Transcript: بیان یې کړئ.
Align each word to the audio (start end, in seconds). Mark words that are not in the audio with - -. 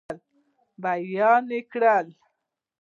بیان 0.83 1.45
یې 1.55 1.61
کړئ. 1.71 2.07